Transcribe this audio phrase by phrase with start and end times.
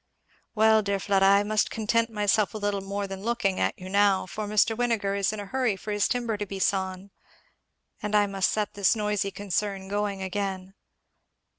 [0.55, 4.25] "Well, dear Fleda, I must content myself with little more than looking at you now,
[4.25, 4.75] for Mr.
[4.75, 7.11] Winegar is in a hurry for his timber to be sawn,
[8.01, 10.73] and I must set this noisy concern a going again."